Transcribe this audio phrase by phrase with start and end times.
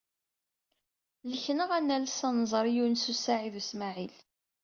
[1.31, 4.15] Lekneɣ ad nales ad nẓer Yunes u Saɛid u Smaɛil.